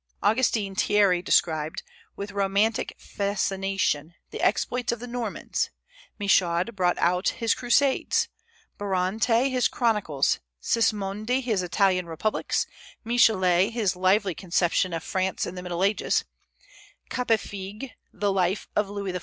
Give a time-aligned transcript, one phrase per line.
[0.23, 1.83] Augustin Thierry described,
[2.15, 5.69] with romantic fascination, the exploits of the Normans;
[6.17, 8.27] Michaud brought out his Crusades,
[8.79, 12.65] Barante his Chronicles, Sismondi his Italian Republics,
[13.03, 16.25] Michelet his lively conception of France in the Middle Ages,
[17.11, 19.19] Capefigue the Life of Louis XIV.